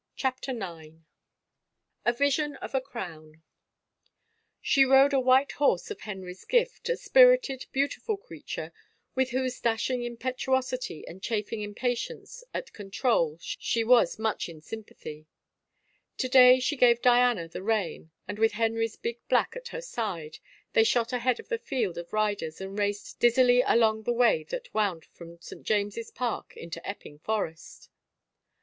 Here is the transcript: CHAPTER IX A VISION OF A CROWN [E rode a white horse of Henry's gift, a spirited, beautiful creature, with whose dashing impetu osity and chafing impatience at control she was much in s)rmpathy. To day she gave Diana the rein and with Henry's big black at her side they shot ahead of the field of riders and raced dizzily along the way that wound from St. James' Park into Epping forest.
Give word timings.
CHAPTER 0.15 0.51
IX 0.51 0.95
A 2.05 2.13
VISION 2.13 2.55
OF 2.55 2.73
A 2.73 2.81
CROWN 2.81 3.43
[E 4.75 4.83
rode 4.83 5.13
a 5.13 5.19
white 5.19 5.51
horse 5.51 5.91
of 5.91 5.99
Henry's 6.01 6.43
gift, 6.43 6.89
a 6.89 6.97
spirited, 6.97 7.67
beautiful 7.71 8.17
creature, 8.17 8.73
with 9.13 9.29
whose 9.29 9.61
dashing 9.61 10.01
impetu 10.01 10.47
osity 10.57 11.03
and 11.07 11.21
chafing 11.21 11.61
impatience 11.61 12.43
at 12.51 12.73
control 12.73 13.37
she 13.43 13.83
was 13.83 14.17
much 14.17 14.49
in 14.49 14.59
s)rmpathy. 14.61 15.27
To 16.17 16.27
day 16.27 16.59
she 16.59 16.75
gave 16.75 16.99
Diana 17.03 17.47
the 17.47 17.61
rein 17.61 18.09
and 18.27 18.39
with 18.39 18.53
Henry's 18.53 18.95
big 18.95 19.19
black 19.29 19.55
at 19.55 19.67
her 19.67 19.81
side 19.81 20.39
they 20.73 20.83
shot 20.83 21.13
ahead 21.13 21.39
of 21.39 21.47
the 21.49 21.59
field 21.59 21.99
of 21.99 22.11
riders 22.11 22.59
and 22.59 22.79
raced 22.79 23.19
dizzily 23.19 23.61
along 23.67 24.01
the 24.01 24.13
way 24.13 24.43
that 24.45 24.73
wound 24.73 25.05
from 25.05 25.37
St. 25.39 25.61
James' 25.61 26.09
Park 26.09 26.57
into 26.57 26.83
Epping 26.89 27.19
forest. 27.19 27.91